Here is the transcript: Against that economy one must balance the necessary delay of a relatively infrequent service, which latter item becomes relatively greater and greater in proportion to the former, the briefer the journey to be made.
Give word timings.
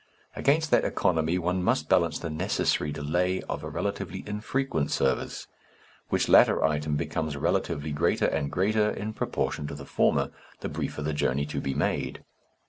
Against 0.35 0.71
that 0.71 0.83
economy 0.83 1.37
one 1.37 1.61
must 1.61 1.87
balance 1.87 2.17
the 2.17 2.31
necessary 2.31 2.91
delay 2.91 3.43
of 3.43 3.63
a 3.63 3.69
relatively 3.69 4.23
infrequent 4.25 4.89
service, 4.89 5.45
which 6.09 6.27
latter 6.27 6.65
item 6.65 6.95
becomes 6.95 7.37
relatively 7.37 7.91
greater 7.91 8.25
and 8.25 8.51
greater 8.51 8.89
in 8.89 9.13
proportion 9.13 9.67
to 9.67 9.75
the 9.75 9.85
former, 9.85 10.31
the 10.61 10.69
briefer 10.69 11.03
the 11.03 11.13
journey 11.13 11.45
to 11.45 11.61
be 11.61 11.75
made. 11.75 12.23